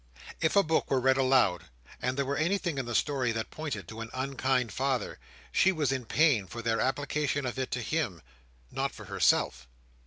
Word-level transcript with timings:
If 0.41 0.55
a 0.55 0.63
book 0.63 0.89
were 0.89 0.99
read 0.99 1.17
aloud, 1.17 1.65
and 2.01 2.17
there 2.17 2.25
were 2.25 2.35
anything 2.35 2.79
in 2.79 2.87
the 2.87 2.95
story 2.95 3.31
that 3.33 3.51
pointed 3.51 3.91
at 3.91 3.95
an 3.99 4.09
unkind 4.15 4.73
father, 4.73 5.19
she 5.51 5.71
was 5.71 5.91
in 5.91 6.05
pain 6.05 6.47
for 6.47 6.63
their 6.63 6.81
application 6.81 7.45
of 7.45 7.59
it 7.59 7.69
to 7.69 7.83
him; 7.83 8.23
not 8.71 8.95
for 8.95 9.05
herself. 9.05 9.67